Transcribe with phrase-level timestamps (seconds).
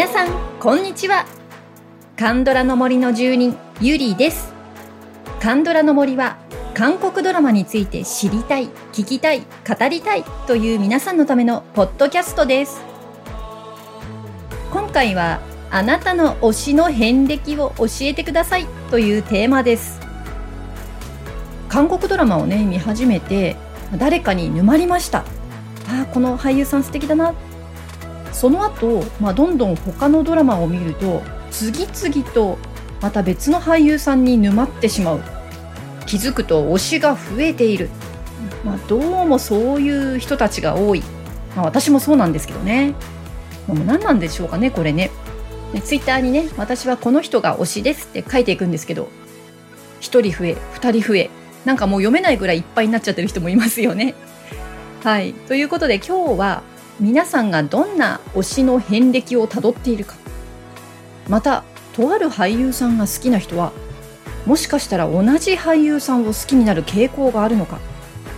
[0.00, 0.28] 皆さん
[0.58, 1.26] こんにちは。
[2.16, 4.50] カンドラの森の住人ゆりです。
[5.42, 6.38] カンドラの森は
[6.72, 12.80] 韓国ドラマについて知りたい聞きたい語りたいという皆さんのためのポッドキャストです。
[14.72, 20.00] 今回はあなたの推しの遍歴を教えてくださいというテーマです。
[21.68, 23.54] 韓国ドラマをね見始めて
[23.98, 25.26] 誰かに沼りました。
[25.90, 27.34] あこの俳優さん素敵だな
[28.32, 32.58] その後、まあ、どんどん他のドラマを見ると次々と
[33.00, 35.20] また別の俳優さんに沼ってしまう。
[36.06, 37.88] 気づくと推しが増えている、
[38.64, 41.02] まあ、どうもそういう人たちが多い、
[41.54, 42.94] まあ、私もそうなんですけどね。
[43.68, 45.10] もう何なんでしょうかねこれね。
[45.72, 49.08] ねツイッターにね私はこの人が推しですって書いていくんですけど
[50.00, 51.30] 1人増え2人増え。
[51.64, 54.14] なんかもう読めないぐらいいっぱいになっちゃってる人もいますよね。
[55.04, 55.32] はい。
[55.32, 56.62] ということで今日は
[57.00, 60.16] 皆さんがどんな推しの遍歴をたどっているか。
[61.28, 63.72] またとある俳優さんが好きな人は
[64.46, 67.78] もしかしたら同じ俳優さんを好きになる傾向があるのか。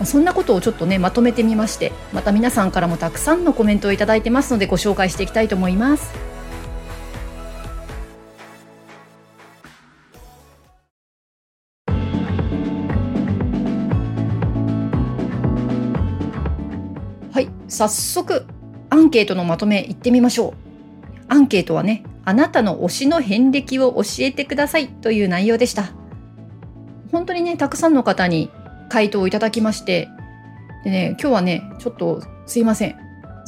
[0.05, 6.32] そんなことをちょっとねまとめてみましてまた皆さんからもたくさんのコメントを頂いてますのでご紹介していきたいと思います。
[17.73, 18.45] 早速
[18.91, 20.53] アンケートのまとめいってみましょう。
[21.27, 25.91] アンケートはねあなたの推しの遍歴を教えてくださいという内容でした。
[27.11, 28.51] 本当にねたくさんの方に
[28.89, 30.07] 回答をいただきまして
[30.83, 32.95] でね今日はねちょっとすいません。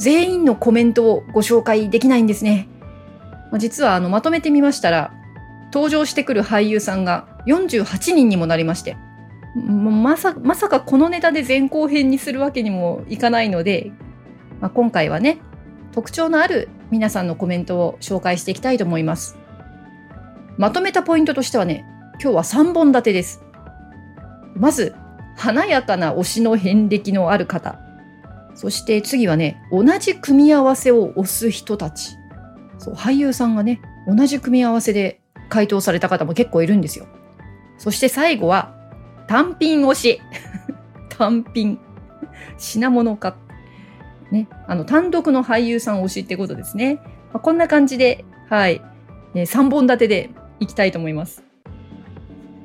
[0.00, 2.66] 全員のコメントをご紹介できないんですね。
[3.58, 5.12] 実はあのまとめてみましたら
[5.72, 8.96] 登場してくる俳優さんが48人にもなりまして
[9.54, 13.92] まさまさかこのネタで前後編にするわけにもいかないので、
[14.60, 15.38] まあ、今回はね
[15.92, 19.38] 特徴のある皆さんのコメントを紹介していきたいと思います。
[20.58, 21.86] まとめたポイントとしてはね、
[22.22, 23.42] 今日は3本立てです。
[24.54, 24.94] まず、
[25.36, 27.78] 華やかな推しの遍歴のある方。
[28.54, 32.16] そして次はね、同じ組み合わせを推す人たち。
[32.78, 37.06] そう、俳優さんがね、同じ組み合わせで回答された方も結構いるんですよ。
[37.78, 38.74] そして最後は、
[39.28, 40.20] 単品推し。
[41.08, 41.78] 単品。
[42.58, 43.45] 品物化。
[44.30, 47.00] ね、あの単独の俳優さん推しってことですね。
[47.32, 48.82] まあ、こんな感じで、はい、
[49.34, 51.44] えー、3本立てでいきたいと思います。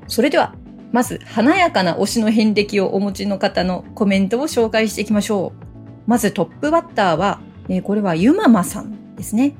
[0.07, 0.55] それでは、
[0.91, 6.09] まず華やかな推しの遍歴をお持ちの方のコメントを紹介していきましょう。
[6.09, 7.39] まずトップバッターは、
[7.69, 9.55] えー、これはゆままさんですね。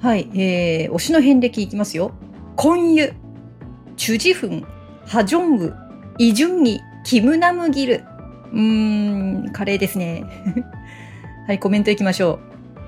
[0.00, 2.12] はい、えー、推しの遍歴いきますよ。
[2.56, 3.12] コンユ、
[3.96, 4.66] チュジフン、
[5.06, 5.74] ハジョンウ、
[6.18, 8.04] イジュンギ、キムナムギル。
[8.52, 10.24] うーん、カレーですね。
[11.46, 12.40] はい、コメントいきましょ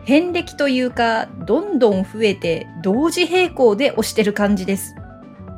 [0.02, 0.04] う。
[0.04, 4.96] 遍歴というか、どんどん増えて同時並行で押してる感じです。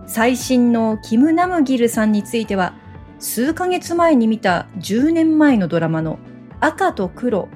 [0.07, 2.75] 最新のキム・ナムギルさんについては、
[3.19, 6.19] 数ヶ月前に見た10年前のドラマの
[6.61, 7.49] 赤と黒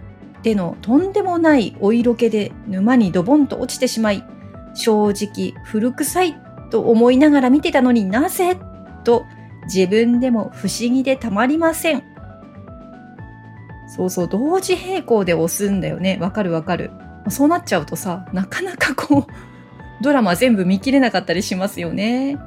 [0.42, 4.24] でのとんでもないお色気で沼にドボンと落ちてしまい、
[4.72, 6.36] 正直古臭い
[6.70, 8.56] と思いながら見てたのになぜ？
[9.04, 9.26] と
[9.64, 12.02] 自分でも不思議でたまりません。
[13.86, 16.18] そうそう、同時並行で押すんだよね。
[16.20, 16.90] わかるわかる。
[17.28, 19.32] そうなっちゃうとさ、なかなかこう、
[20.02, 22.38] ドラマ全部見切れなかったりしますよね。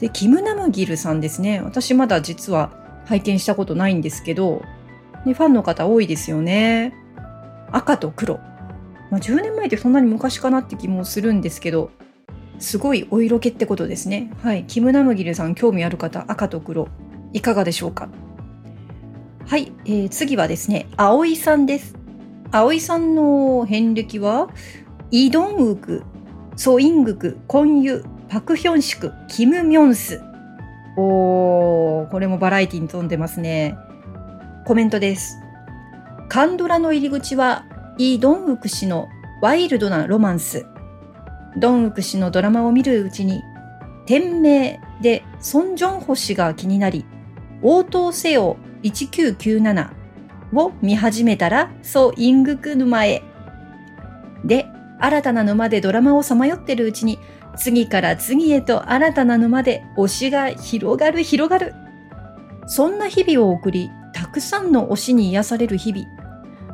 [0.00, 1.60] で、キム・ナムギルさんですね。
[1.62, 2.72] 私まだ実は
[3.04, 4.62] 拝見したことないんですけど、
[5.24, 6.94] ね、ファンの方多いですよね。
[7.70, 8.40] 赤と黒。
[9.10, 11.90] まあ、10年前ってそんなに昔かなって気もするんですけど、
[12.58, 14.30] すごいお色気ってことですね。
[14.42, 14.64] はい。
[14.64, 16.88] キム・ナムギルさん興味ある方、赤と黒、
[17.32, 18.08] いかがでしょうか？
[19.46, 21.94] はい、えー、次はですね、葵さんです。
[22.50, 24.48] 葵さんの遍歴は、
[25.10, 26.02] イ・ドンウク、
[26.56, 30.22] ソ・イングク、コンユ、パク・ヒョンシク、キム・ミョンス。
[30.96, 33.76] おー、これもバラエティに富んでますね。
[34.64, 35.36] コメントです。
[36.30, 37.66] カンドラの入り口は、
[37.98, 39.08] イ・ドンウク氏の
[39.42, 40.64] ワイルドなロマンス。
[41.58, 43.42] ドンウク氏のドラマを見るうちに、
[44.06, 47.04] 店名でソン・ジョンホ氏が気になり、
[47.60, 49.90] 応答せよ1997
[50.54, 53.22] を見始めたら、そうイングク沼へ。
[54.44, 54.66] で、
[55.00, 57.18] 新たな沼でドラマをさまよってるうちに、
[57.56, 61.74] 次から次へと新たな沼で推しが広がる広がる。
[62.66, 66.06] そんな日々を送り、たくさんの推しに癒される日々。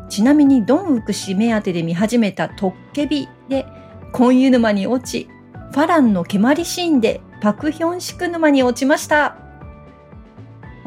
[0.09, 3.67] ちなみにドンウク氏目当てで見始めたトッケビで、
[4.13, 5.29] コンユ沼に落ち、
[5.73, 9.50] ファランの蹴鞠シーンでパクヒョンシク沼に落ちました。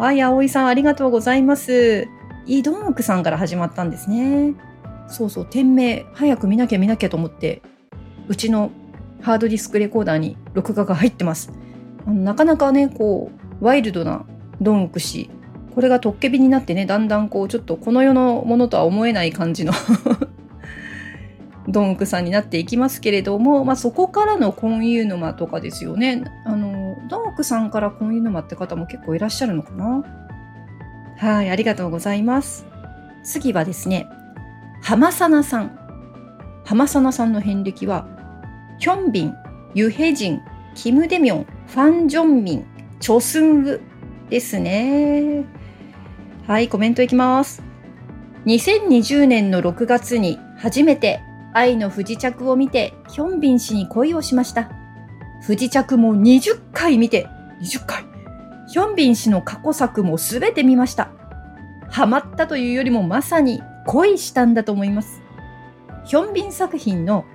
[0.03, 2.09] はい、葵さんありがとうございます。
[2.45, 4.53] イ・ドンウクさんから始まったんですね。
[5.07, 7.61] そうそう、店名、早く見なきゃ見なきゃと思って、
[8.27, 8.69] うちの
[9.21, 11.53] ハードディスクレコーダーに録画が入ってます。
[12.05, 14.25] あのなかなかね、こう、ワイルドな
[14.59, 15.29] ドンクシ、
[15.73, 19.71] これがトッケビになってね、だんだんこう、ちょっとこの世のものとは思えない感じの
[21.69, 26.25] ドンクさんになっていきますけれども、まあ、そこからのコンユー沼とかですよね。
[26.44, 26.72] あの、
[27.33, 30.03] クさんからコンユー沼って方も結構いらっしゃるのかな？
[31.18, 32.65] はい、ありがとうございます。
[33.24, 34.07] 次はですね、
[34.81, 35.80] 浜サナさん。
[36.65, 38.07] 浜サナさんの遍歴は、
[38.80, 39.33] ヒョンビン、
[39.74, 40.41] ユヘジン、
[40.75, 42.65] キム・デミョン、ファン・ジョンミン、
[43.00, 43.81] チョスンウ
[44.29, 45.45] ですね。
[46.47, 47.63] はい、コメントいきます。
[48.45, 51.21] 2020年の6月に初めて
[51.53, 54.69] 愛の不時着を見てヒョンビン氏に恋をしました。
[55.45, 57.27] 不時着も20回見て、
[57.61, 58.05] 20回。
[58.69, 61.09] ヒョンビン氏の過去作もすべて見ました。
[61.89, 65.21] ハマったというよりもまさに恋したんだと思います。
[66.05, 67.25] ヒョンビン作品の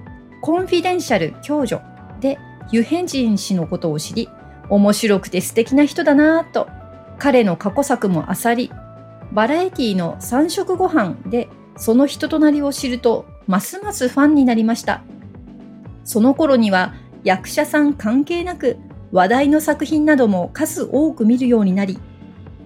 [0.41, 1.83] コンフィデンシャル共助
[2.21, 2.39] で
[2.71, 4.31] ユヘンジン氏のことを知り、
[4.71, 6.67] 面白くて素敵な人だなぁと、
[7.19, 8.73] 彼の過去作も漁り、
[9.33, 15.03] バラエティの三色ご飯でその人となりを知ると、ますますファンになりました。
[16.05, 16.95] その頃には
[17.25, 18.77] 役者さん関係なく
[19.13, 21.99] 話題の作品なども数多く見るようになり、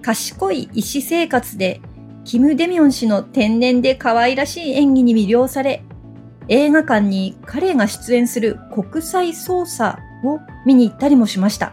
[0.03, 1.81] 賢い医師生活で
[2.25, 5.85] キム・デミョン氏の天然で可愛らしい演技に魅了され、
[6.49, 11.73] 映画館に彼が出演する国際捜査を見に行ったりもしました。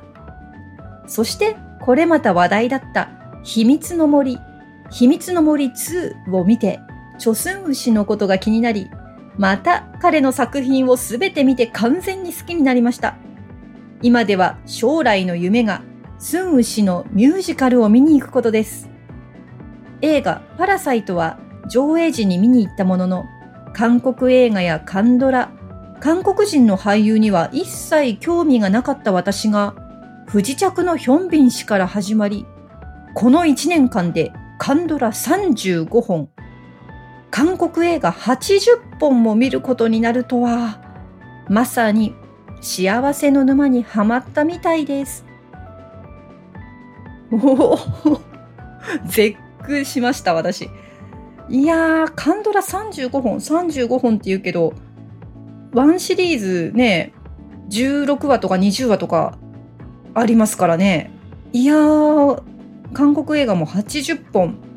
[1.08, 3.10] そしてこれまた話題だった
[3.44, 4.38] 秘密の森、
[4.92, 6.80] 秘密の森2を見て、
[7.18, 8.90] チョスンウ氏のことが気になり、
[9.40, 13.16] また彼の作品をすべて見て完全に好きになりました。
[14.02, 15.82] 今では将来の夢が
[16.18, 18.90] スンウ氏のミュージカルを見に行くことです。
[20.02, 21.40] 映画パラサイトは
[21.70, 23.26] 上映時に見に行ったものの、
[23.74, 25.52] 韓国映画やカンドラ、
[26.02, 29.74] 韓国人の俳優には一切興味がなかった私が、
[30.28, 32.46] 不時着のヒョンビン氏から始まり、
[33.14, 36.30] この1年間でカンドラ35本、
[37.32, 40.82] 韓国映画80本も見ることになるとは、
[41.48, 42.14] まさに
[42.62, 45.26] 幸せの沼にはまったみたいです。
[47.32, 47.38] お
[47.74, 47.78] お
[49.06, 50.70] 絶句しました、私。
[51.50, 54.74] いやー、カンドラ35本、35本って言うけど、
[55.74, 57.14] 1シリーズね、
[57.70, 59.38] 16話とか20話とか
[60.14, 61.12] ありますからね。
[61.54, 62.44] いやー、
[62.94, 64.69] 韓国映画も80本。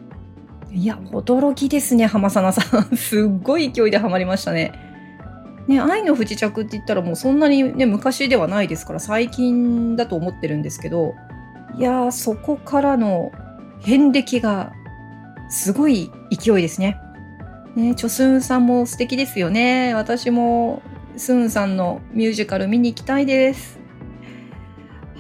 [0.75, 2.85] いや、驚きですね、浜さなさん。
[2.97, 4.73] すっごい勢いでハマりましたね。
[5.69, 11.15] ね、愛の不時着って言ったらもうそんなにね、昔ではないですから、最近だと思ってるんですけど、
[11.77, 13.33] いやー、そこからの
[13.81, 14.73] 遍歴が
[15.51, 16.99] すごい勢いですね。
[17.77, 19.95] ね、チョスンさんも素敵ですよね。
[19.95, 20.83] 私も
[21.17, 23.79] スンさんのミュージカル見に行きたいです。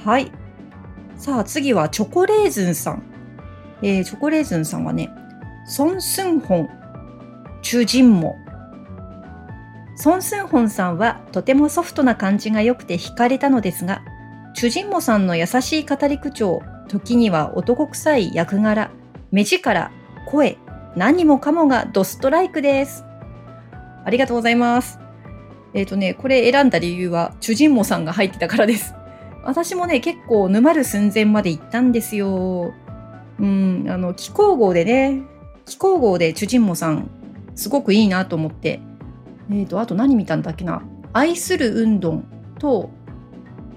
[0.04, 0.32] はい。
[1.16, 3.02] さあ次はチョコレーズンさん。
[3.82, 5.10] えー、チョコレーズンさんはね、
[5.64, 6.68] ソン・スンホン、
[7.62, 8.36] チュジンモ。
[9.94, 14.02] ソン・スンホンさんはとてもソフトな感じが良くて惹かれたのですが、
[14.54, 18.90] チュジンモさんの優しい語り口調、時には男臭い役柄、
[19.30, 19.92] 目力、
[20.26, 20.58] 声、
[20.96, 23.04] 何もかもがドストライクです。
[24.04, 24.98] ありがとうございます。
[25.74, 28.94] えっ、ー、とね、これ選んだ理由は、チュジンモさんが入ってたからです。
[29.44, 32.74] 私もね、結構沼る寸前まで行ったんですよ。
[33.38, 35.22] うん、あの、気候号でね、
[35.66, 37.10] 気候号でチュジンモさん、
[37.54, 38.80] すごくいいなと思って。
[39.50, 40.82] えっ、ー、と、あと何見たんだっけな。
[41.12, 42.22] 愛する運動
[42.58, 42.90] と、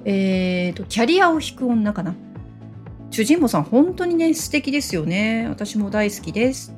[0.05, 2.15] えっ、ー、と、キャリアを引く女かな。
[3.15, 6.75] 主人公さん本当にね素敵ですよね私も大好きです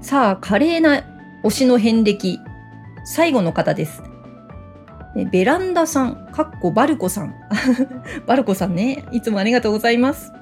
[0.00, 1.04] さあ華麗な
[1.44, 2.38] 推しの遍歴
[3.04, 4.02] 最後の方です
[5.30, 7.34] ベランダさん、かっこバルコさん。
[8.26, 10.32] バルコさんね、いつもありがとうございます。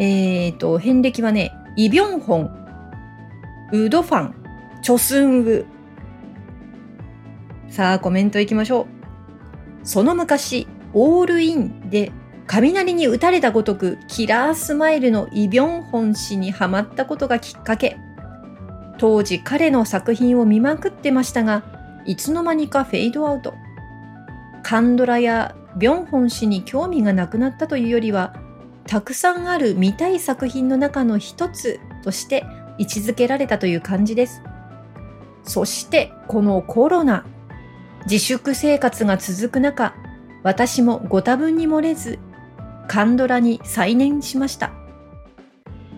[0.00, 2.50] えっ、ー、と、遍歴はね、イ・ビョンホン、
[3.72, 4.34] ウドファン、
[4.82, 5.64] チョスンウ。
[7.68, 8.88] さあ、コメントいきましょ
[9.84, 9.86] う。
[9.86, 12.10] その昔、オールインで
[12.48, 17.96] 雷に打たれたごとくキラースマイルのイ・ビョンホン氏にハマったことがきっかけ。
[18.98, 21.62] 当時彼の作品を見まくってましたが、
[22.06, 23.54] いつの間にかフェードアウト。
[24.64, 28.34] カンドラやビョンホン氏に興味がなくなったというよりは、
[28.88, 32.46] たくさんある見たい作品の中の一つとして
[32.78, 34.42] 位置づけられたという感じです。
[35.44, 37.26] そしてこのコロナ、
[38.06, 39.94] 自粛生活が続く中、
[40.42, 42.18] 私もご多分に漏れず
[42.86, 44.72] カンドラに再燃しました。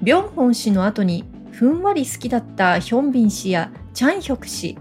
[0.03, 4.77] ビョンホン氏の後にふんわり好きだったヒョンビン氏やチャンヒョク氏、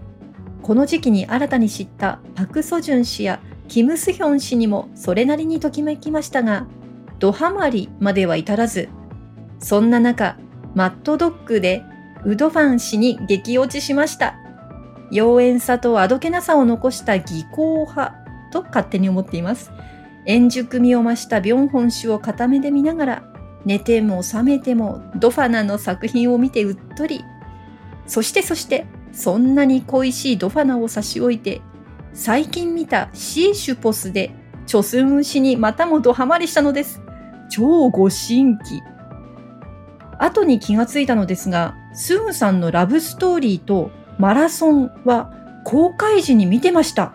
[0.64, 6.66] この時期に新たに知ったパク・ソジュン氏やキム・スヒョン氏にもそれなりにときめきましたが、
[7.20, 8.90] ドハマりまでは至らず、
[9.60, 10.38] そんな中、
[10.74, 11.84] マットドッグで
[12.26, 14.36] ウドファン氏に激落ちしました。
[15.12, 18.16] 妖艶さとあどけなさを残した技巧派
[18.52, 19.72] と勝手に思っています。
[20.26, 23.24] 円熟味を増したビョンホン氏を片目で見ながら、
[23.66, 27.26] 寝ても覚めてもドファナの作品を見てうっとり。
[28.08, 31.62] そしてそして、そんなに恋しいドファナを差し置いて、
[32.14, 34.32] 最近見たシーシュポスで
[34.66, 37.02] チョスン氏にまたもドハマりしたのです。
[37.50, 38.82] 超ご新規。
[40.20, 45.32] 後に気がついたのですが、スーンさんのラブストーリーとマラソンは
[45.64, 47.14] 公開時に見てました。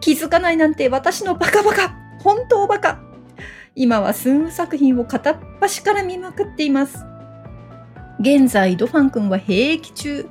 [0.00, 3.00] 気づかないなんて私のバカバカ本当バカ
[3.74, 7.04] 今はスーン作品を片っ端から見まくっています。
[8.18, 10.26] 現在、ドファン君は兵役中。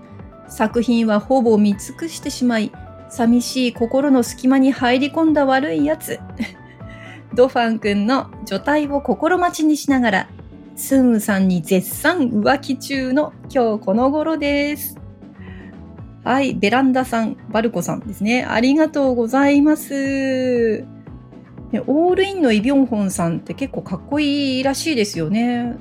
[0.47, 2.71] 作品はほぼ見尽くしてしまい、
[3.09, 6.19] 寂しい心の隙間に入り込んだ悪いやつ。
[7.35, 10.29] ドファン君の除隊を心待ちにしながら、
[10.75, 14.97] スーンさんに絶賛浮気中の今日この頃です。
[16.23, 18.45] はい、ベランダさん、バルコさんですね。
[18.45, 20.85] ありがとうございます。
[21.87, 25.75] オールインのイ・ビョンホンさんって結構かっこいいらしいですよね。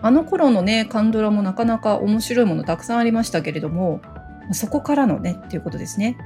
[0.00, 4.00] あの頃のね、カンドラもなかなか面白いものたくさんありましたけれども、
[4.52, 6.16] そこからのね、っていうことですね。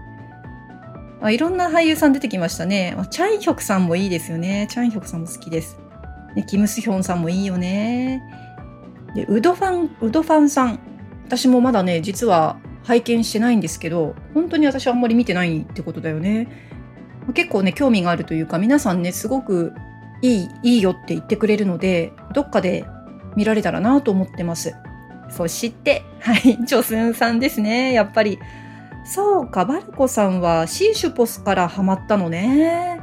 [1.22, 2.94] まあいろんな俳優さん出てきましたね。
[2.96, 4.66] まあチャンヒョクさんもいいですよね。
[4.68, 5.78] チャンヒョクさんも好きです。
[6.34, 8.22] ね、キム・スヒョンさんもいいよね。
[9.14, 10.80] で、ウドファン、ウドファンさん。
[11.26, 16.48] 私もまだね、実は拝見してないんですけど、本当に私はあんまり見てないってことだよね。
[17.34, 19.74] 結構ね、興味があるというか、皆さんね、すごく
[20.22, 22.84] いい、いいよって言ってくれるので、どっかで
[23.36, 24.74] 見られたらなと思ってます。
[25.30, 28.40] そして、はい、チョスンさんですね、やっぱり。
[29.04, 33.00] そうか、バルコさんはシーシュポスからハマったのね。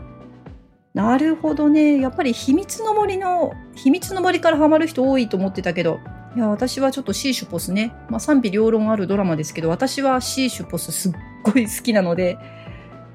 [0.94, 2.00] なるほどね。
[2.00, 6.00] やっぱり秘密の森の、秘密の森からハマる人多いと思ってたけど、
[6.36, 11.12] いや、私はちょっとシーシュポスね、まあ、賛否両論あるドラマですけど、私はシーシュポスすっ
[11.44, 12.38] ごい好きなので、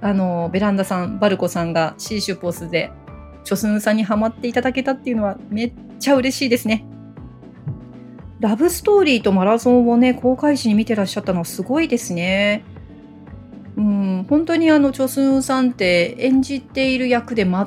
[0.01, 2.93] あの、ベランダさん、バルコさんがシーシュポスで、
[3.45, 6.87] チョスンさんにハマっていただけたっていうのはめっちゃ嬉しいですね。
[8.41, 12.65] ラブストーリーとマラソンをね、公開時に見てらっしゃったのはすごいですね。
[13.77, 17.67] うん、本当にあの、チョスンさんって演じている役で全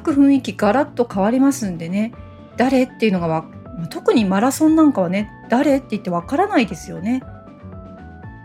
[0.00, 2.12] く雰囲気ガラッと変わりますんでね、
[2.58, 3.44] 誰っていうのが
[3.86, 7.22] 特にマラソンなんかはね誰って言ってわからないですよね。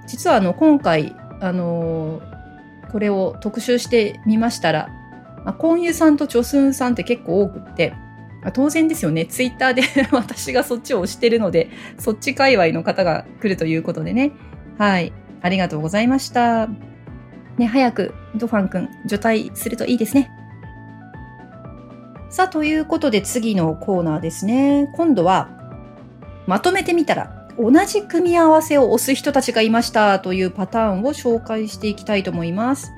[0.07, 4.89] 実はあの今回あのー、これを特集してみましたら、
[5.43, 7.93] まあ、コンユさんとチョスンさんって結構多くって、
[8.41, 9.25] まあ、当然ですよね。
[9.25, 9.81] ツイッターで
[10.11, 14.31] 私がそっちを押してるのでそっち界隈の方が来るということでね。
[14.77, 15.11] はい。
[15.41, 16.69] ありがとうございました。
[17.57, 20.31] ね早くドファン君除隊するといいですね。
[22.29, 24.89] さあ、ということで次のコーナーですね。
[24.95, 25.49] 今度は、
[26.47, 32.91] まとめてみたら、同じ組み合わせを押す人たちがいましたというパターンを紹介していきたいと思います。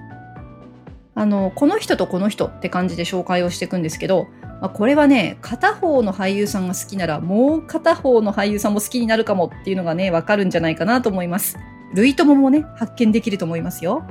[1.16, 4.28] あの、この人とこの人って感じで紹介をしていくんですけど、
[4.62, 11.58] まあ、これはね、片方の俳優さんが好きなら、もう片方の俳優さんも好きになるかもっていうのがね、わかるんじゃないかなと思います。
[11.94, 14.06] 類友もね、発見できると思いますよ。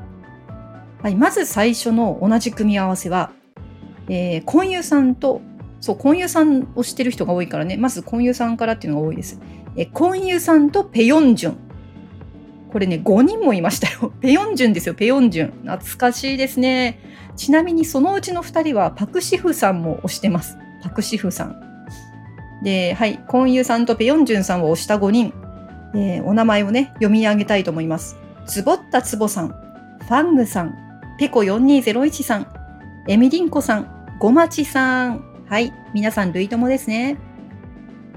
[1.04, 3.30] はい、まず最初の同じ組み合わせは、
[4.08, 5.42] えー、婚友さんと、
[5.78, 9.38] そう、婚友さんをしてる人が多いからね、まず婚友さんからっていうのが多いです。
[9.76, 11.58] えー、婚友さんとペヨンジュン。
[12.72, 14.14] これね、5人もいましたよ。
[14.22, 15.50] ペヨンジュンですよ、ペヨンジュン。
[15.66, 16.98] 懐かしいですね。
[17.36, 20.56] ちなみにそのうちの2人はパクシフさんも推してます。
[20.82, 21.60] パクシフさん。
[22.62, 25.34] で、はい、婚友さんとペヨンジュンさんを推した5人。
[25.94, 28.16] えー、お名前をね、読み上げたいと思います。
[28.46, 30.74] つぼったつぼさん、ファングさん、
[31.16, 32.46] ペコ4201さん、
[33.06, 35.44] エミリンコさん、ごまちさん。
[35.48, 35.72] はい。
[35.92, 37.18] 皆さん、類友ですね。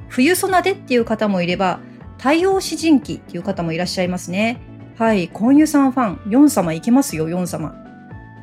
[0.10, 1.80] 冬ソナでっていう方もいれば、
[2.18, 4.62] 太陽詩人記っていう方もいらっしゃいますね。
[4.98, 5.27] はい。
[5.27, 7.75] コンユさんファン、ヨン様いけますよ、ヨン様。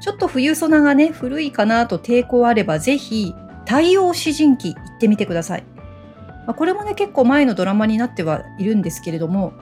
[0.01, 3.35] ちょっと冬ソナがね、古いかなと抵抗あれば、ぜひ、
[3.67, 5.65] 太陽詩人記行ってみてください。
[6.47, 9.55] まあ、これもね、結構前のドラマになってはいるんですけれども、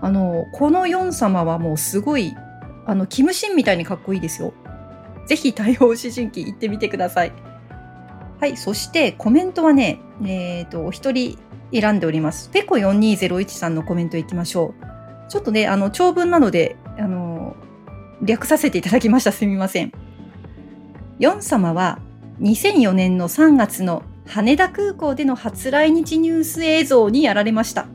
[0.00, 2.34] あの、このヨン様はもうすごい、
[2.86, 4.54] あの、キムシンみたいにかっこいいですよ。
[5.26, 7.32] ぜひ対応詩人記行ってみてください。
[8.40, 11.38] はい、そしてコメントはね、えっ、ー、と、お一人
[11.72, 12.48] 選んでおります。
[12.50, 15.30] ペコ4201さんのコメントいきましょう。
[15.30, 17.56] ちょっとね、あの、長文なので、あの、
[18.22, 19.32] 略させていただきました。
[19.32, 19.92] すみません。
[21.18, 21.98] ヨン様は
[22.40, 27.86] 2004年の3月の羽田空港での初来日ニュース映像にやられました。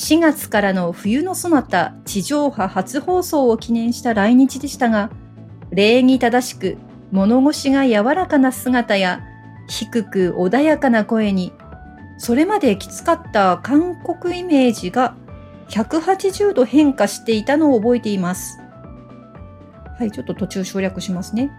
[0.00, 5.10] 4月からの冬のそなた地上波初放送を記念した来日でしたが、
[5.72, 6.78] 礼儀正しく
[7.10, 9.20] 物腰が柔らかな姿や
[9.68, 11.52] 低く穏やかな声に、
[12.16, 15.16] それまできつかった韓国イメージが
[15.68, 18.58] 180度変化していたのを覚えています。
[19.98, 21.50] はい、ちょっと途中省略しますね。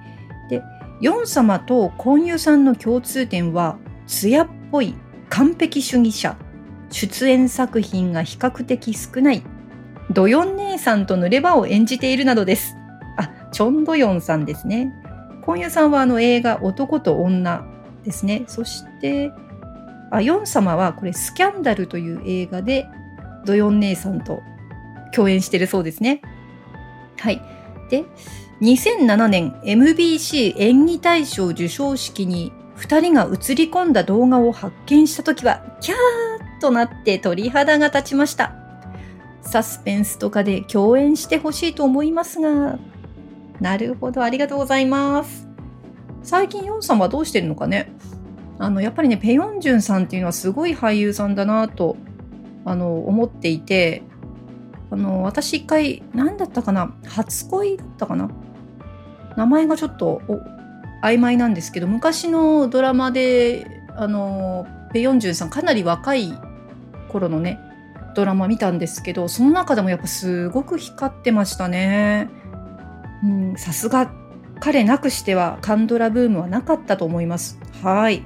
[0.50, 0.64] で、
[1.00, 4.96] ヨン様とコンユさんの共通点は、艶っぽい
[5.30, 6.36] 完璧主義者。
[6.92, 9.44] 出演作品が比較的少ない。
[10.12, 12.76] ドヨン姉さんと濡れ場を演じているなどです。
[13.18, 14.94] あ、チョンドヨンさんですね。
[15.42, 17.66] コンユさんはあの映画男と女
[18.04, 18.44] ですね。
[18.48, 19.32] そして、
[20.12, 22.88] あ、ヨン様はこれスキャンダルという映画で
[23.46, 24.44] ドヨン姉さんと
[25.14, 26.22] 共演してるそうですね。
[27.18, 27.42] はい。
[27.90, 28.04] で、
[28.62, 38.56] 2007年 MBC 演技大賞授賞式に2人が映り込んだ動画を発見した時は、キャーとなって鳥肌が立ちました。
[39.42, 42.80] サスペンスとかで共演してほしいと思いますが、
[43.60, 45.48] なるほど、ありがとうございます。
[46.24, 47.92] 最近ヨンさんはどうしてるのかね？
[48.58, 51.98] あの、やっぱりね、ペヨンジュンさんっていうのはすごい俳優さんだなと、
[52.66, 54.04] あの、思っていて、
[54.90, 56.96] あの、私一回、何だったかな？
[57.08, 58.30] 初恋だったかな？
[59.38, 60.22] 名前がちょっと
[61.02, 66.34] 曖昧なんですけど、昔のドラマで、あの、ペヨンジュンさんかなり若い
[67.10, 67.60] 頃のね、
[68.16, 72.30] ドラマ見たんですけど、その中でもやっぱすごく光ってましたね。
[73.58, 74.12] さすが
[74.60, 77.60] 彼なくしてはカンドラブームはなかったと思います。
[77.84, 78.24] はい。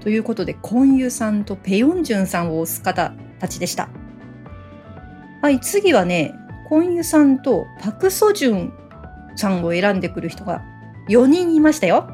[0.00, 3.88] ということで、コンユさんとペヨンジュンさんを推す方たちでした。
[5.42, 6.34] はい、次はね、
[6.68, 8.72] コンユさんとパクソジュン
[9.36, 10.62] さんを選んでくる人が
[11.08, 12.08] 4人いましたよ。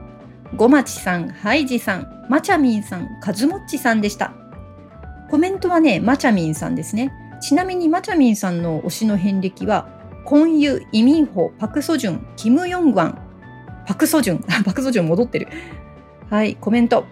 [0.57, 4.33] ごまちさん、ハイジさん、マチャミンさん、カズモッチさんでした。
[5.31, 7.12] コメントはね、マチャミンさんですね。
[7.41, 9.88] ちなみにマチャミンさんの推しの遍歴は、
[10.25, 13.19] コンユ、イミンホ、パクソジュン、キム・ヨングワン、
[13.87, 15.49] パクソジュン、パクソジュン戻ってる。
[16.31, 17.05] はい、コメント。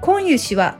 [0.00, 0.78] コンユ氏は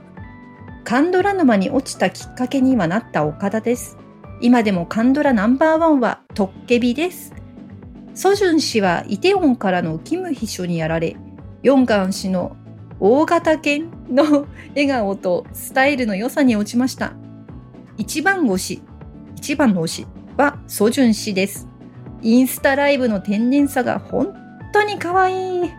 [0.83, 3.97] カンドラ沼に落ちたきっかけにはなった岡田です。
[4.41, 7.33] 今でもカンドラナンバーワンはトッケビです。
[8.15, 11.15] ソジュン氏はイテウォンからのキム秘書にやられ、
[11.63, 12.55] ヨンガン氏の
[12.99, 17.13] 大型犬の笑顔とスタイルの良さに落ちました。
[17.97, 18.81] 一番推し、
[19.35, 21.67] 一番の推しはソジュン氏です。
[22.21, 24.33] インスタライブの天然さが本
[24.73, 25.71] 当に可愛い。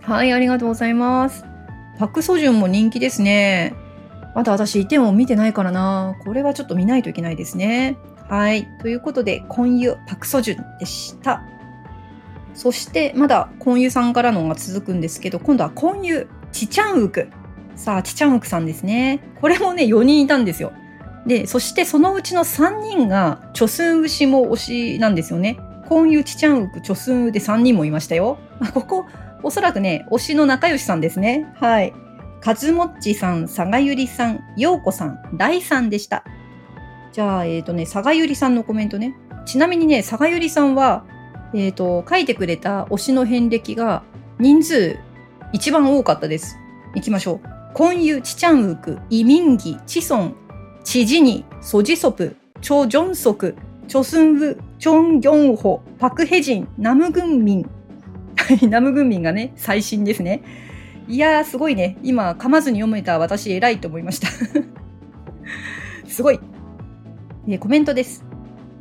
[0.00, 1.44] はい、ありがとうございます。
[1.98, 3.74] パクソジュンも人気ですね。
[4.34, 6.16] まだ私、イテウォン見てないからな。
[6.24, 7.96] これはちょっと見ないといけないですね。
[8.28, 8.66] はい。
[8.80, 11.42] ということで、コンユパクソジュンでした。
[12.54, 17.28] そして、まだコンユさんからのが続くんですけど、今度はコンユチチャンウク。
[17.76, 19.20] さあ、チチャンウクさんですね。
[19.40, 20.72] これもね、4人いたんですよ。
[21.26, 25.58] で、そしてそのうちの3人が、チョスンウシも推しなんですよね。
[25.88, 28.38] コンユチチャンウク、チョスンウで3人もいましたよ。
[28.72, 29.06] ここ、
[29.42, 31.46] おそらくね、推しの仲良しさんですね。
[31.56, 31.92] はい。
[32.40, 36.24] かずもっちさん、さがゆりさん、ようこさん、らいさんでした。
[37.12, 39.14] じゃあ、えっ、ー、とね、さがゆりさんのコメントね。
[39.46, 41.04] ちなみにね、さがゆりさんは、
[41.54, 44.02] えっ、ー、と、書いてくれた推しの遍歴が
[44.38, 44.98] 人数
[45.52, 46.56] 一番多かったです。
[46.94, 47.40] 行きましょう。
[47.74, 50.36] コンユ、チチャンウク、イミンギ、チソン、
[50.84, 53.56] チジニ、ソジソプ、チョ・ジョンソク、
[53.88, 57.70] チョスンウ、チョン・ギョンホ、パク・ヘジン、ナム・グンミン、
[58.68, 60.42] ナム軍民がね、最新ですね。
[61.08, 61.98] いやー、すごいね。
[62.02, 64.28] 今、噛まずに読めた私、偉いと思いました。
[66.08, 66.40] すごい。
[67.48, 68.24] えコメントです。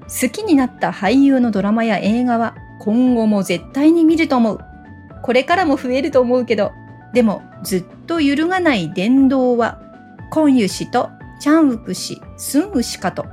[0.03, 4.59] 好きになった俳優のドラマや映画は、今後も絶対に見ると思う。
[5.21, 6.73] これからも増えると思うけど、
[7.13, 9.81] でも、ずっと揺るがない伝道は、
[10.31, 13.25] コンユ氏とチャンウク氏、スンウ氏かと。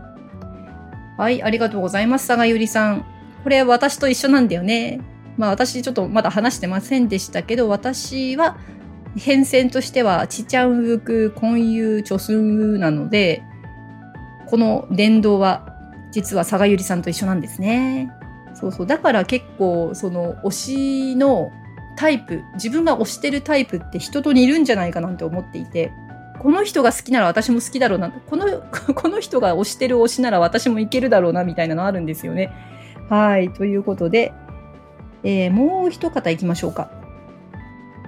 [1.19, 3.05] はい、ありがとうございます、佐賀ゆりさん。
[3.43, 5.01] これ私と一緒なんだよね。
[5.37, 8.57] まあ私ちょっとまだ話してませんでしたけど、私は
[9.17, 13.43] 変遷としては、チチャンウク、コンユ、チョスンなので、
[14.47, 15.75] この伝道は
[16.13, 18.13] 実は佐賀ゆりさんと一緒なんですね。
[18.61, 18.87] そうそう。
[18.87, 21.51] だから結構、その推しの
[21.97, 25.93] タイプ、自分が推してるタイプって人と似るんじゃないかなんて思っていて、
[26.41, 28.47] この人が好きなら私も好きだろうな、この、
[28.95, 32.51] この人が推してる推しなら私もいけるだろうな、みたいなのあるんですよね。
[33.09, 33.51] はい。
[33.51, 34.33] ということで、
[35.23, 36.91] えー、もう一方行きましょうか。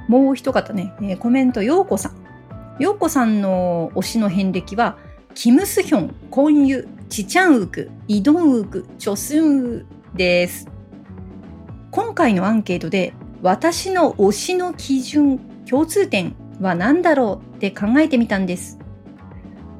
[0.08, 2.82] もう一方ね、えー、コメント、ようこさん。
[2.82, 4.96] ようこさんの推しの遍歴は、
[5.34, 10.68] キムスヒョン、コンユ、チチャンウク、イドンウク、チョスンウです。
[11.90, 18.78] 今回のアンケートで、私の推しの基準、共通点は何だろうって考えてみたんです。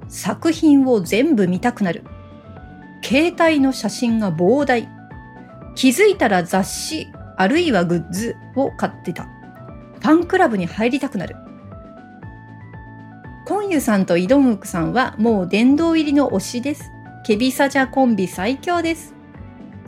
[0.08, 2.04] 作品を全部見たくなる。
[3.04, 4.88] 携帯の写真が膨大。
[5.74, 9.24] 気づいたら雑誌、あるいはグッズを買ってた。
[9.24, 11.36] ファンクラブに入りたくなる。
[13.46, 16.90] コンユさんとイドンウクさんはもう殿堂入りの推しです。
[17.24, 19.14] ケビサジャコンビ最強です。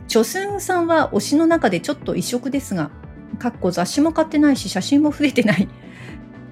[0.07, 2.91] チョスンさんは推しの中でちょっと異色ですが、
[3.39, 5.67] かっこ雑誌も買ってないし写真も増えてない。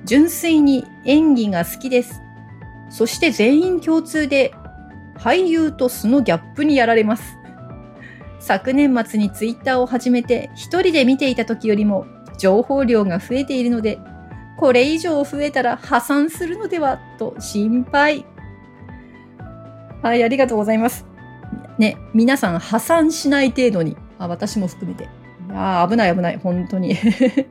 [0.06, 2.22] 純粋に演技が好きです。
[2.90, 4.54] そして全員共通で
[5.18, 7.38] 俳優と素のギャップにやられます。
[8.40, 12.06] 昨年末にツイッターを始めて一人で見ていた時よりも
[12.38, 14.00] 情報量が増えているので、
[14.58, 18.26] これ以上増えたら破産するのではと心配。
[20.02, 21.13] はい、ありがとうございます。
[21.78, 25.10] ね、皆さん破産しない程度に、あ私も含めて。
[25.50, 26.96] あ危ない危ない、本当に。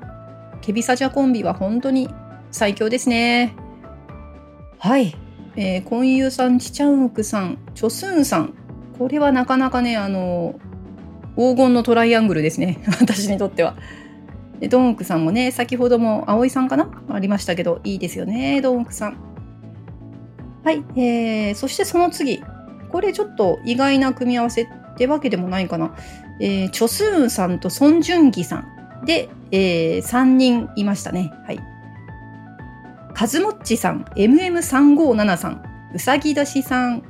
[0.60, 2.08] ケビサジャコンビは本当に
[2.50, 3.54] 最強ですね。
[4.78, 5.14] はい。
[5.56, 8.54] えー、コンユさん、チチャンウクさん、チョスンさん。
[8.98, 10.54] これはなかなかね、あの、
[11.36, 12.78] 黄金のトライアングルですね。
[13.00, 13.76] 私にとっては。
[14.60, 16.88] でドンウクさんもね、先ほども葵さんかな？
[17.10, 19.16] ありましたけど、いいですよね、ドンウクさん。
[20.62, 20.84] はい。
[20.94, 22.42] えー、そしてその次。
[22.92, 25.94] これちょっと意外な組み合わせってわけでもないかな。
[26.38, 31.32] えー、チョスーンさんとソン・ジュンギさんで、えー、3人いましたね。
[31.46, 31.60] はい。
[33.14, 35.62] カズモッチさん、MM357 さん、
[35.94, 37.02] うさぎ年さん。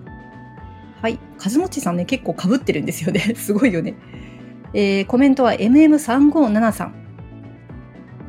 [1.00, 1.18] はい。
[1.38, 3.20] カズモッチさんね、結構被ってるんですよね。
[3.34, 3.94] すごいよね。
[4.74, 6.94] えー、コメントは MM357 さん。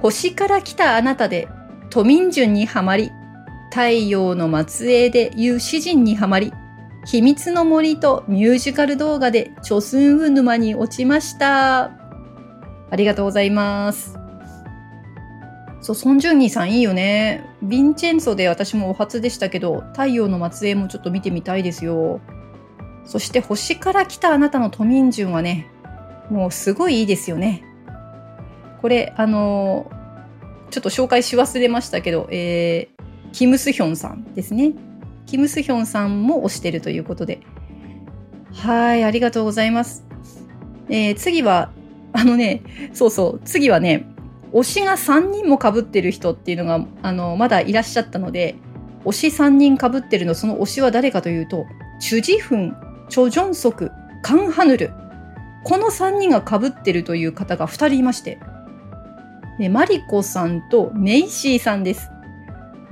[0.02, 1.48] 星から来たあなたで、
[1.90, 3.12] 都民順にはまり、
[3.70, 6.52] 太陽の末裔でいう詩人にはまり、
[7.06, 11.92] 秘密の森とミュージカル動画でチョスンウ沼に落ちました。
[12.90, 14.18] ありがとうございます。
[15.82, 17.46] そう、ソン・ジュンギさんいいよね。
[17.66, 22.22] ヴィンチェンソで私もお初でしたけど、太陽の末裔もちょっと見てみたいですよ。
[23.06, 25.68] そして星から来たあなたの都民順はね、
[26.30, 27.66] もうすごいいいですよね。
[28.82, 29.92] これ、あの
[30.72, 34.72] ちょっと紹介し忘れましたけど、えー、キム・スヒョンさんですね。
[35.26, 37.42] キム・スヒョンさんも推してるということで。
[38.54, 40.06] はい、ありがとうございます。
[40.90, 41.72] えー、次は、
[42.14, 42.62] あのね、
[42.94, 44.06] そうそう、次はね、
[44.54, 48.56] 推しが3人もかぶってる人っていうのが、あの、まだいらっしゃったので、
[49.06, 51.66] 推し3人かぶってるの、その推しは誰かというと、
[52.00, 52.76] チュジフン、
[53.10, 54.92] チョジョンソク、カンハヌル。
[55.64, 58.40] この3人がかぶってるという方が2人いまして、
[59.72, 62.10] マリコさんとメイシーさんです。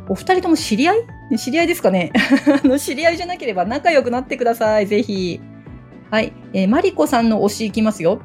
[0.09, 0.97] お二人とも知り合い？
[1.37, 2.11] 知り合いですかね？
[2.63, 4.87] あの知り合いじゃなければ仲良くなってください。
[4.87, 5.39] ぜひ。
[6.09, 6.33] はい。
[6.53, 8.19] えー、マリコさんの推しいきますよ。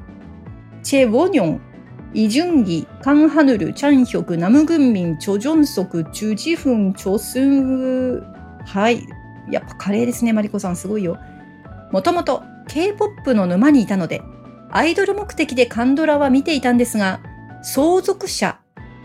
[0.83, 1.61] チェ・ウォニョン、
[2.15, 8.25] イ・ジュンギ、カン・ハヌル、チャンヒョク、ナム・グンミン、チョ・ジョンソク、チュ・ジフン、チョ・スンウ。
[8.65, 9.07] はい。
[9.51, 10.77] やっぱカレーですね、マリコさん。
[10.77, 11.19] すごいよ。
[11.93, 14.23] もともと K-POP の沼にいたので、
[14.71, 17.21] アイドル目的でカンドラは見ていたんですが、
[17.63, 18.59] 相続者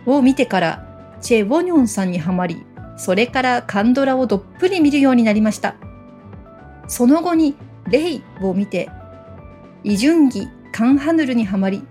[0.08, 0.88] を見てから
[1.22, 2.66] チェ・ウォニョンさんにはまり、
[3.02, 5.74] それからカンドラをどっぷり見るようになりました。
[6.88, 7.56] その後に
[7.90, 8.92] レイを見て、
[9.84, 11.82] イジュンギ、カンハヌルにはまり、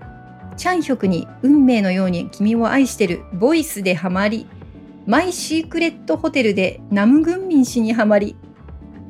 [0.56, 4.46] チャンヒョクに運命のように君を愛してるボイスではまり、
[5.04, 8.36] マイシークレットホテルでナムグンミン氏にはまり、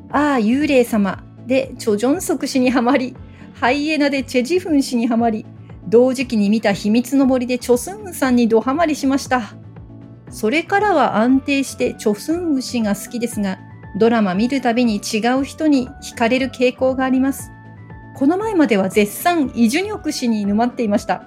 [0.09, 3.15] ああ幽霊様でチョジョンソク氏にはまり、
[3.53, 5.45] ハイエナでチェジフン氏にはまり、
[5.87, 9.60] 同時期に見た秘密の森でチョスンウさんにドハマりしました。
[10.31, 13.59] それからは安定してチョスンウ氏が好きですが、
[13.97, 17.51] ドラマ見るたびに違う人に惹かれる傾向があります。
[18.15, 21.23] この前までは絶賛イジュニョク氏に沼っていました。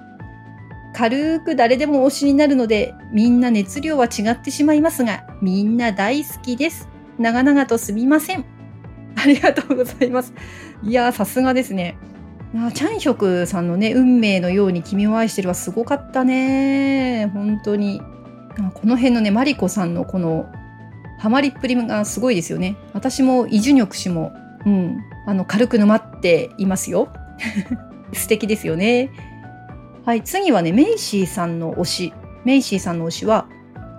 [0.93, 6.87] 軽く誰でも推しになるので、みんな熱量は違ってしまいますが、みんな大好きです。
[7.19, 8.45] 長々とすみません。
[9.15, 10.33] ありがとうございます。
[10.83, 11.97] いや、さすがですね。
[12.73, 17.29] チャンヒョクさんのね、運命のように君を愛してるはすごかったね。
[17.33, 18.01] 本当に。
[18.73, 20.51] この辺のね、マリコさんのこの
[21.17, 22.77] ハマりっぷりがすごいですよね。
[22.93, 24.33] 私もイジュニョク氏も、
[24.65, 27.09] うん、あの、軽く沼っていますよ。
[28.13, 29.11] 素敵ですよね。
[30.05, 32.13] はい、次はね、メイシーさんの推し。
[32.43, 33.47] メイシーさんの推しは、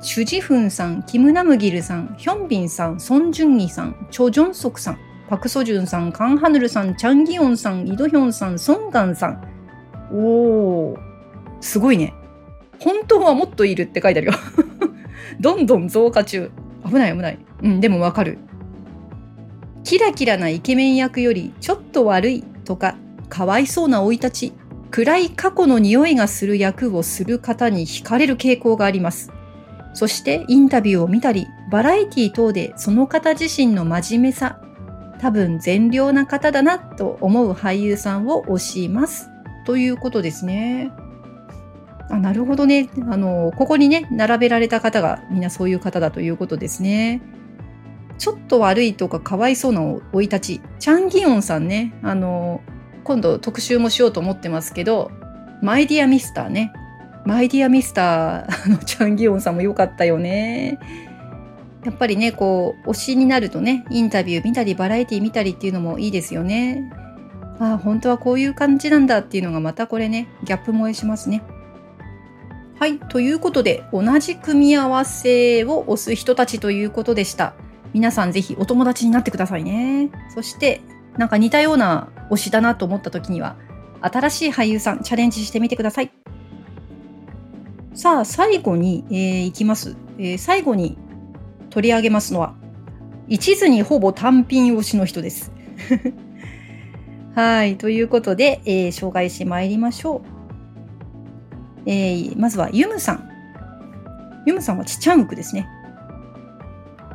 [0.01, 9.43] シュジフンさん、キムナムギルさん、ヒョンビンさん、ソンジュンギさん、チョジョンソクさん、パクソジュンさん、カンハヌルさん、チャンギヨンさん、イドヒョンさん、ソンガンさん。
[10.13, 10.99] おー、
[11.61, 12.15] すごいね。
[13.07, 14.35] 当はもっといるって書いてあるよ。
[15.41, 16.51] どんどん増加中。
[16.87, 17.39] 危ない危ない。
[17.63, 18.39] うん、でもわかる。
[19.85, 22.97] キラキラなイケメン役よりちょっと悪いとか、
[23.29, 24.53] かわいそうな生い立ち、
[24.91, 29.33] 暗い過去の匂いがする役をする方に惹かれる傾向があります。
[29.95, 34.61] そしてインタビューを見たり、バラエティ等でその方自身の真面目さ、
[35.21, 39.29] 多分善良な方だなと思う俳優さんを推します。
[39.65, 40.91] ということですね。
[42.09, 42.89] あなるほどね。
[43.09, 47.21] あの、ここにね、並べられた方がみんなそういう方だということですね。
[48.19, 49.81] ちょっと悪いとかかわいそうな
[50.13, 50.61] 生い立ち。
[50.79, 51.95] チャンギオンさんね。
[52.03, 52.61] あの、
[53.05, 55.11] 今度特集もしようと思ってますけど、
[55.63, 56.73] マイディアミスターね。
[57.25, 60.79] マイディアミスターのチャンギオンさんも良かったよね。
[61.85, 66.91] やっぱりね、こう、推しになるとね、インタビュー見たり、バラエティ見たりっていうのもいいですよね。
[67.59, 71.43] ああ、本当はこういう感じなんだっていうのがまたこれね、ギャップ萌えしますね。
[72.79, 72.99] はい。
[72.99, 77.55] ということで、同じ組み合わせを押す人たちということでした。
[77.95, 80.11] 皆さんぜひお友達になってくださいね。
[80.35, 80.83] そして、
[81.17, 83.57] なんか似たような推しだなと思った時には、
[84.03, 86.11] 新しい俳優さんチャレンジしてみてください。
[87.95, 89.97] さあ、最後に、えー、いきます。
[90.19, 90.99] えー、最後に
[91.71, 92.55] 取り上げますのは、
[93.27, 95.51] 一途にほぼ単品推しの人です。
[97.35, 97.79] はい。
[97.79, 100.36] ということで、えー、紹介してまいりましょう。
[101.87, 103.31] えー、まずはユムさん。
[104.45, 105.69] ユムさんはちちゃんくですね。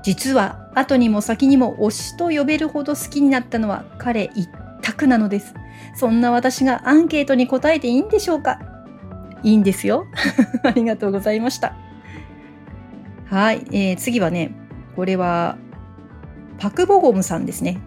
[0.04, 4.50] 実は、後にも先にも推しと呼べるほど好きになったのは彼一
[4.82, 5.54] 択なのです。
[5.96, 8.60] そんな私がアンケートに答えていいんでしょうか？
[9.44, 10.06] いいんですよ。
[10.64, 11.76] ありがとうございました。
[13.26, 14.52] はい、えー、次はね、
[14.96, 15.58] これは、
[16.60, 17.80] パクボゴムさんですね。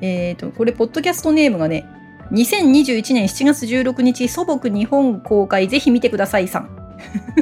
[0.00, 1.84] えっ、ー、と、これ、ポッドキャストネームがね、
[2.32, 6.70] 2021年7月16日、祖母日本公開、ぜひ見てくださいさん。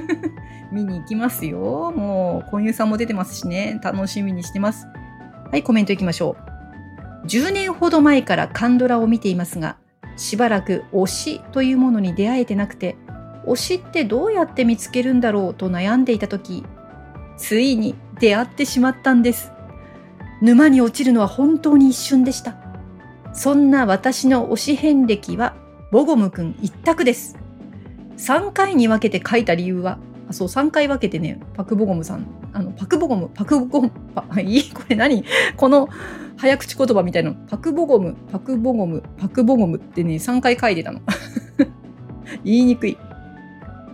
[0.72, 1.92] 見に行きますよ。
[1.94, 4.86] もう、婚友さんも出てますしね、楽しみにしてます。
[5.50, 6.36] はい、コメントいきましょ
[7.24, 7.26] う。
[7.26, 9.76] 10年ほど前からカンドラを見ていますが、
[10.16, 12.96] しばらく推しというものに出会えてなくて、
[13.46, 16.64] 推しってどうやって見つけるんだろうと悩んでいた時、
[17.36, 19.52] ついに出会ってしまったんです。
[20.40, 22.67] 沼に落ちるのは本当に一瞬でした。
[23.32, 25.54] そんな私の推し遍歴は、
[25.90, 27.38] ボゴムくん一択です。
[28.16, 34.70] 3回に分けて書いた理由は、あそう、3回分けてね、パクボゴムさん、あの、パクボゴム、パクボゴム、パ、 いい？
[34.72, 35.24] これ何？
[35.56, 35.88] この
[36.36, 37.36] 早口言葉みたいなの。
[37.48, 41.00] パクボゴム、パクボゴム、パクボゴムってね、3回書いてたの。
[42.44, 42.98] 言いにくい。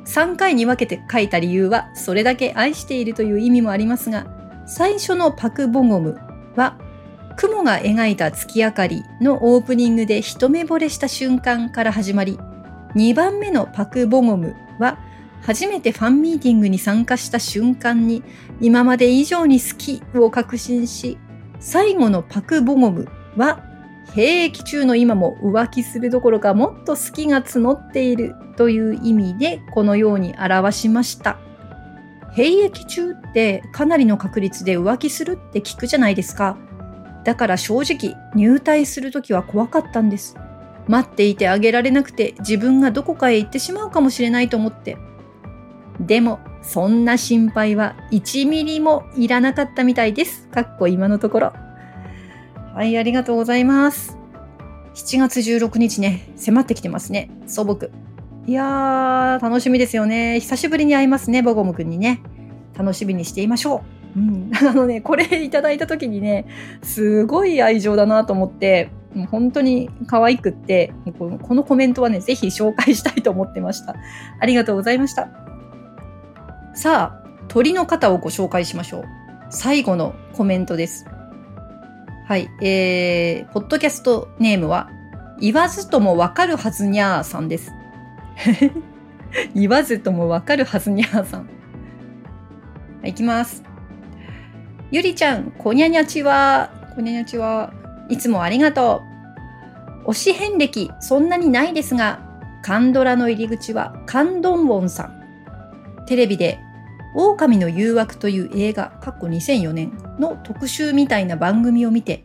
[0.07, 4.27] 3回に分けて書いた理由はそれだけ愛しているという意味もありますが
[4.67, 6.19] 最初のパクボゴム
[6.57, 6.77] は
[7.37, 12.39] 雲が描いた月明かりのオープニングで一目惚れした瞬間から始まり
[12.95, 14.99] 2番目のパクボゴムは
[15.43, 18.23] 初めてファンミーティングに参加した瞬間に
[18.61, 21.19] 今まで以上に好きを確信し
[21.61, 23.63] 最後のパクボゴムは
[24.15, 31.39] 兵役中の今も浮気するどころかもっと好きが募っているという意味でこのように表しました。
[32.35, 36.57] 兵役中ってかなりの確率で浮気するって聞くじゃないですか。
[37.25, 40.37] だから正直入隊するときは怖かったんです。
[40.87, 44.99] 待っていてあげられなくて自分がどこかへ行ってしまうかもしれないと思って。
[46.01, 50.49] でもそんな心配は1ミリもいらなかったみたいです。
[50.49, 51.53] かっこ今のところ。
[52.75, 54.19] はい、ありがとうございます。
[54.95, 57.31] 7月16日ね、迫ってきてますね。
[57.47, 57.91] 素朴。
[58.47, 60.41] いやー、楽しみですよね。
[60.41, 62.21] 久しぶりに会いますね、ボゴムくんにね。
[62.77, 64.04] 楽しみにしていましょう。
[64.17, 64.51] うん。
[64.55, 66.47] あのね、これいただいた時にね、
[66.83, 73.95] すごい愛情だなと思って、もう本当に可愛くって、このコメントはね、ぜひ紹介したいと思ってました。
[74.41, 75.29] ありがとうございました。
[76.75, 79.05] さあ、鳥の方をご紹介しましょう。
[79.51, 81.07] 最後のコメントです。
[82.27, 82.49] はい。
[82.63, 84.91] えー、ポッドキャストネームは、
[85.41, 87.73] 言わずともわかるはずにゃーさんです。
[89.55, 91.41] 言わずともわかるはずにゃーさん。
[91.43, 91.47] は
[93.05, 93.74] い、いきます。
[94.95, 97.73] ゆりちゃん、こにゃにゃちは、こにゃにゃちは、
[98.09, 99.03] いつもありがと
[100.05, 100.11] う。
[100.11, 102.21] 推し遍歴、そんなにないですが、
[102.63, 106.07] カンドラの入り口はカンドンウォンさん。
[106.07, 106.61] テレビで
[107.17, 112.23] 狼の誘惑という映画、過去2004年の特集みたいな番組を見て、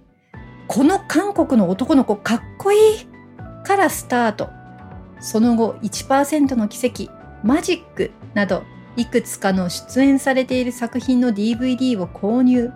[0.68, 3.08] この韓国の男の子かっこいい
[3.66, 4.52] からスタート。
[5.20, 7.12] その後1%の奇跡、
[7.44, 8.62] マジックなど、
[8.96, 12.72] いくつかの出演されている作品の DVD を購入。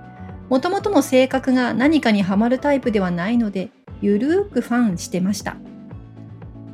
[0.49, 3.69] もともとの性格が何かにハマるタイプではないので、
[4.01, 5.57] ゆるーくファンしてました。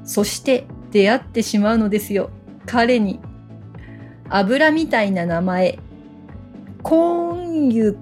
[0.04, 2.32] そして出会ってしまうのですよ。
[2.65, 3.19] 彼に
[4.30, 5.80] 油みたいな名前、
[6.84, 7.97] コンユ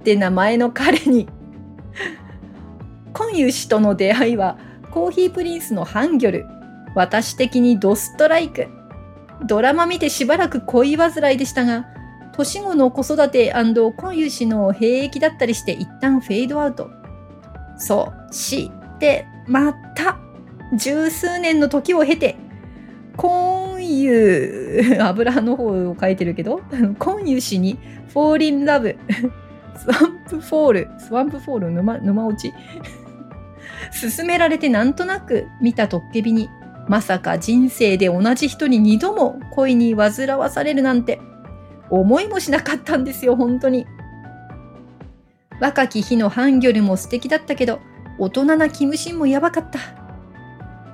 [0.00, 1.28] って名前の彼に、
[3.14, 4.58] コンユ氏との出会いは、
[4.90, 6.46] コーヒープリンスのハンギョル、
[6.94, 8.68] 私的にドストライク。
[9.46, 11.86] ドラマ見てしばらく恋煩いでしたが、
[12.32, 16.90] 年後の子育て婚有子の兵役だったりして一旦フェードアウト。
[17.76, 20.18] そう、してまた
[20.74, 22.36] 十数年の時を経て、
[23.16, 26.60] 婚有、 油の方を書いてるけど、
[26.98, 27.78] 婚有氏に
[28.08, 28.96] フォーリンラブ、
[29.76, 32.54] swamp fall、swamp fall 沼、沼落ち。
[34.16, 36.48] 勧められてなんとなく見たトッケビに、
[36.88, 41.20] まさか人生で同じ人に二度も恋に煩わされるなんて、
[41.90, 43.86] 思いもしなかったんですよ、本当に。
[45.60, 47.80] 若き日のハンギョルも素敵だったけど、
[48.18, 49.78] 大人なキムシンもやばかった。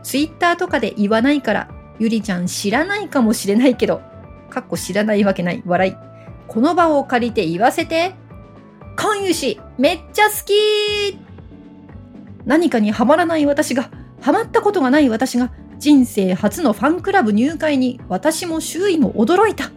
[0.02, 4.02] ツイッターとかで言わないから、ゆりちゃん知らないかもしれないけど、
[4.50, 5.96] かっこ知らないわけない、笑い。
[6.48, 8.14] この場を借りて言わせて。
[8.96, 11.18] 関油氏、めっちゃ好き
[12.46, 19.70] 何かにハマらない私が、ハマったことがない私が、人生初のファンクラブ入会に私も周囲も驚いた。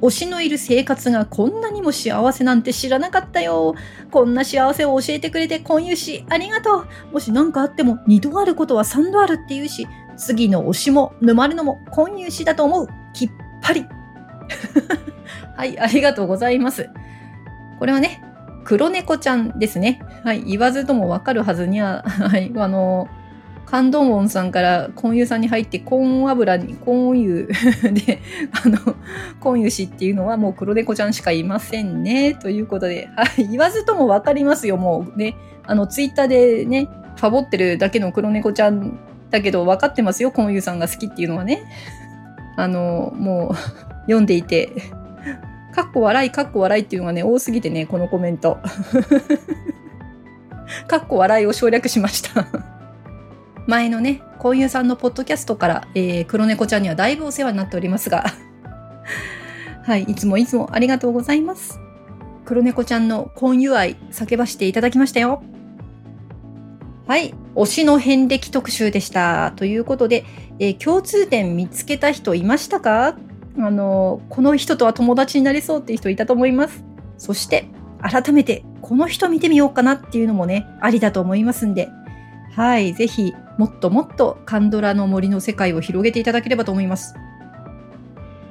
[0.00, 3.74] 推しのいる生活がこんなにも幸せなんて知らなかったよ。
[4.10, 6.86] こんな幸せを教えてくれて婚友しありがとう。
[7.12, 12.88] もし何かあっても2度あることは3度あるって言うし、次の推しも沼るのも婚友しだと思う。
[13.12, 13.86] きっぱり。
[15.56, 16.88] はい、ありがとうございます。
[17.78, 18.22] これはね、
[18.64, 20.00] 黒猫ちゃんですね。
[20.24, 23.21] はい、言わずともわかるはずには、はい、あのー
[23.72, 27.46] 関東門さんから婚油さんに入って婚油に婚油
[27.90, 28.20] で
[28.52, 28.76] あの
[29.40, 32.34] 婚油氏っていうのはもう黒猫ちゃんしかいませんね。
[32.34, 35.18] ということで、はい、言わずとも分かりますよもう。
[35.18, 35.36] ね。
[35.64, 38.98] あのツイッターでねファボってるだけの黒猫ちゃん
[39.30, 41.62] だけど分かってますよ婚油さんが好きっていうのはね。
[42.58, 43.54] あのもう
[44.02, 44.68] 読んでいて。
[45.74, 48.58] かっこ笑いかっこ笑いっていうのがね多すぎてねこのコメント。
[50.88, 52.71] かっこ笑いを省略しました。
[53.66, 58.24] 前のね、婚友さんのポッドキャストから、えー、黒猫ちゃんにはだいぶお世話になっておりますが、
[59.86, 61.78] はい、いつもいつもありがとうございます。
[62.44, 65.42] 黒猫ちゃんの婚友愛叫ばしていただきましたよ。
[67.06, 69.52] はい、推しの遍歴特集でした。
[69.56, 70.24] ということで、
[70.58, 73.16] えー、共通点見つけた人いましたか？
[73.58, 76.84] あの、この人とは友達になれそうっていう人いたと思います。
[77.16, 77.66] そして、
[78.00, 81.88] 改めてこの人見てみようかなっていうのもね、ありだと思いますんで、
[82.54, 87.14] はい、ぜひもっともっとカンドラの森の世界を広げていただければと思います。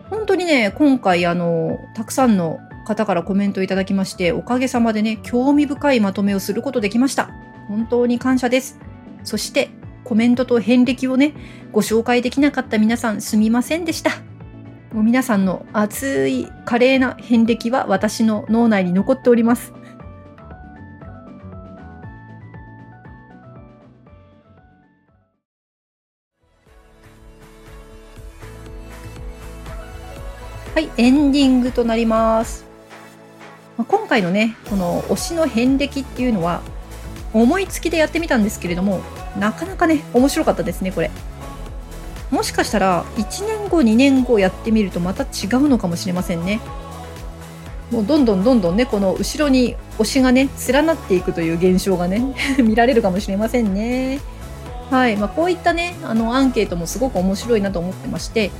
[0.09, 7.29] 本当にね、今回あの、たくさんの方からコメントいただきまして、おかげさまでね、興味深いまとめをすることできました。
[7.67, 8.79] 本当に感謝です。
[9.25, 9.71] そして、
[10.05, 11.33] コメントと遍歴をね、
[11.73, 14.11] ご紹介できなかった皆さんすみませんでした。
[14.93, 19.73] もう皆さんの熱い華麗な遍歴は私の脳内に残っております。
[30.73, 32.63] はい、エンディングとなります。
[33.77, 36.61] ま、今回のね、この推しの遍歴っていうのは、
[37.33, 39.01] 思いつきでやってみたんですけれども、
[39.37, 41.11] なかなかね、面白かったですね、これ。
[42.31, 46.61] もしかしたら、1年後、2年後やってみるとまた違うのかもしれませんね。
[47.91, 54.21] もうどんどんどんどんね、この後ろに推しがね、連なっていくという現象がね、 見られるかもしれませんね。
[54.89, 55.17] はい。
[55.17, 58.51] まあ、こういったね、あの、アンケートもすごく面白いなと思ってまして、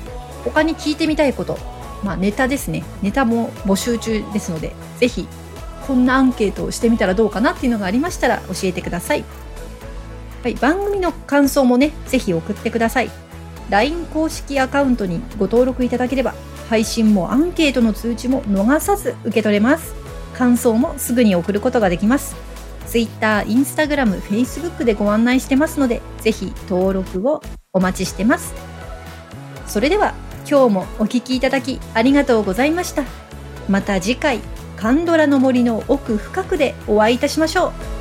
[0.44, 1.58] 他に聞いてみたいこと、
[2.04, 2.84] まあ、ネタですね。
[3.02, 5.28] ネタも募集中ですのでぜひ
[5.88, 9.24] こんなアンケートをしてみたらどうかなっていうのがありましたら教えてください、
[10.44, 13.12] はい、番組の感想もねぜひ送ってください。
[13.70, 16.34] LINE 公式アカウントにご登録いただければ
[16.70, 19.94] 配信もアンケートの通知も逃さず受け取れます。
[20.34, 22.36] 感想もすぐに送ることができます。
[22.88, 28.54] Twitter、Instagram、Facebook でご案内してますのでぜひ登録をお待ちしてます。
[29.68, 30.14] それでは
[30.50, 33.04] 今日もお聴きいただきありがとうございました。
[33.70, 34.40] また次回、
[34.76, 38.01] カンドラの森の奥深くでお会いいたしましょう。